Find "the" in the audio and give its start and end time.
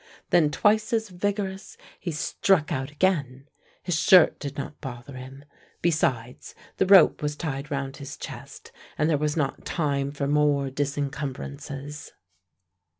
6.77-6.87